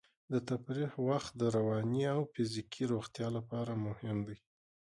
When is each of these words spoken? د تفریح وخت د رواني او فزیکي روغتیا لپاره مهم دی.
د 0.31 0.33
تفریح 0.49 0.91
وخت 1.09 1.31
د 1.35 1.43
رواني 1.57 2.03
او 2.15 2.21
فزیکي 2.33 2.83
روغتیا 2.91 3.27
لپاره 3.37 3.71
مهم 3.85 4.17
دی. 4.27 4.37